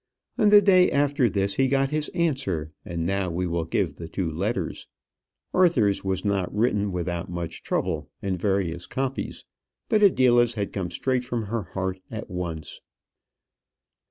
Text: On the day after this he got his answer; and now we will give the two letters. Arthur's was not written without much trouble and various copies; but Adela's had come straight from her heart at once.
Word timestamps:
On 0.39 0.49
the 0.49 0.63
day 0.63 0.89
after 0.89 1.29
this 1.29 1.57
he 1.57 1.67
got 1.67 1.91
his 1.91 2.09
answer; 2.15 2.71
and 2.83 3.05
now 3.05 3.29
we 3.29 3.45
will 3.45 3.65
give 3.65 3.97
the 3.97 4.07
two 4.07 4.31
letters. 4.31 4.87
Arthur's 5.53 6.03
was 6.03 6.25
not 6.25 6.51
written 6.51 6.91
without 6.91 7.29
much 7.29 7.61
trouble 7.61 8.09
and 8.19 8.35
various 8.35 8.87
copies; 8.87 9.45
but 9.89 10.01
Adela's 10.01 10.55
had 10.55 10.73
come 10.73 10.89
straight 10.89 11.23
from 11.23 11.43
her 11.43 11.61
heart 11.75 11.99
at 12.09 12.31
once. 12.31 12.81